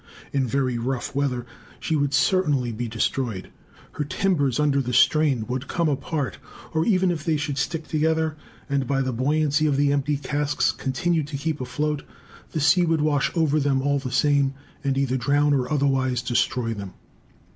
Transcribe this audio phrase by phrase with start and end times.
[0.33, 1.45] In very rough weather
[1.79, 3.51] she would certainly be destroyed.
[3.91, 6.39] Her timbers under the strain would come apart;
[6.73, 8.35] or, even if they should stick together,
[8.67, 12.01] and by the buoyancy of the empty casks continue to keep afloat,
[12.51, 16.73] the sea would wash over them all the same and either drown or otherwise destroy
[16.73, 16.95] them.